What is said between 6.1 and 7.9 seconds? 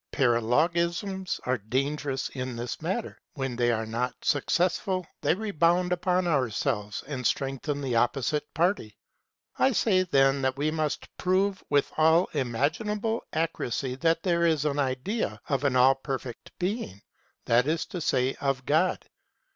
ourselves and strengthen